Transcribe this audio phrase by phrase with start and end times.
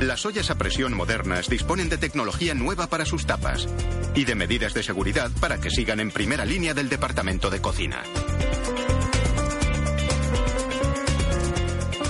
[0.00, 3.66] Las ollas a presión modernas disponen de tecnología nueva para sus tapas
[4.14, 8.02] y de medidas de seguridad para que sigan en primera línea del departamento de cocina.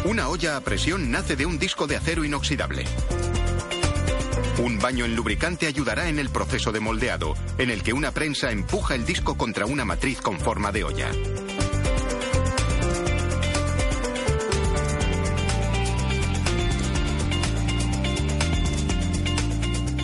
[0.04, 2.84] Una olla a presión nace de un disco de acero inoxidable.
[4.58, 8.50] Un baño en lubricante ayudará en el proceso de moldeado, en el que una prensa
[8.50, 11.10] empuja el disco contra una matriz con forma de olla.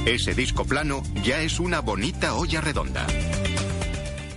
[0.05, 3.07] Ese disco plano ya es una bonita olla redonda.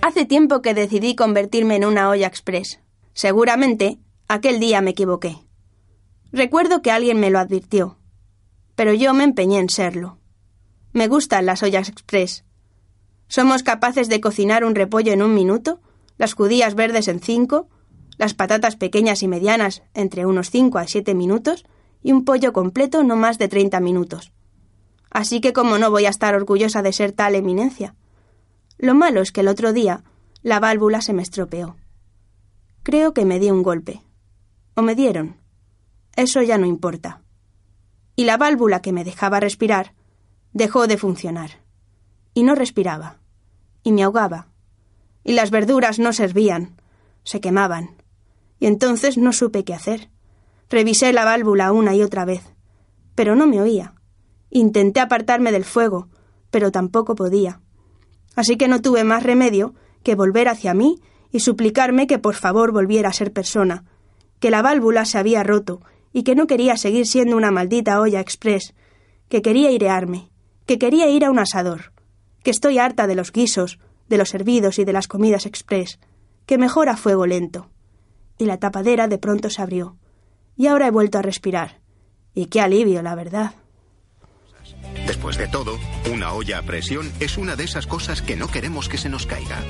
[0.00, 2.78] Hace tiempo que decidí convertirme en una olla express.
[3.14, 5.38] Seguramente, aquel día me equivoqué.
[6.30, 7.98] Recuerdo que alguien me lo advirtió,
[8.76, 10.18] pero yo me empeñé en serlo.
[10.92, 12.44] Me gustan las ollas express.
[13.26, 15.80] Somos capaces de cocinar un repollo en un minuto,
[16.16, 17.68] las judías verdes en cinco,
[18.18, 21.64] las patatas pequeñas y medianas entre unos cinco a siete minutos
[22.04, 24.32] y un pollo completo no más de treinta minutos.
[25.10, 27.94] Así que como no voy a estar orgullosa de ser tal eminencia.
[28.78, 30.04] Lo malo es que el otro día
[30.42, 31.76] la válvula se me estropeó.
[32.82, 34.02] Creo que me di un golpe.
[34.74, 35.38] O me dieron.
[36.14, 37.22] Eso ya no importa.
[38.14, 39.94] Y la válvula que me dejaba respirar
[40.52, 41.62] dejó de funcionar.
[42.32, 43.18] Y no respiraba.
[43.82, 44.48] Y me ahogaba.
[45.24, 46.80] Y las verduras no servían.
[47.24, 47.96] Se quemaban.
[48.60, 50.10] Y entonces no supe qué hacer.
[50.70, 52.54] Revisé la válvula una y otra vez.
[53.16, 53.95] Pero no me oía.
[54.50, 56.08] Intenté apartarme del fuego,
[56.50, 57.60] pero tampoco podía.
[58.34, 61.00] Así que no tuve más remedio que volver hacia mí
[61.32, 63.84] y suplicarme que por favor volviera a ser persona,
[64.40, 65.80] que la válvula se había roto
[66.12, 68.74] y que no quería seguir siendo una maldita olla express,
[69.28, 70.30] que quería airearme,
[70.64, 71.92] que quería ir a un asador,
[72.42, 73.78] que estoy harta de los guisos,
[74.08, 75.98] de los hervidos y de las comidas express,
[76.46, 77.70] que mejor a fuego lento.
[78.38, 79.96] Y la tapadera de pronto se abrió,
[80.56, 81.80] y ahora he vuelto a respirar.
[82.34, 83.54] Y qué alivio, la verdad.
[85.06, 85.78] Después de todo,
[86.12, 89.26] una olla a presión es una de esas cosas que no queremos que se nos
[89.26, 89.62] caiga.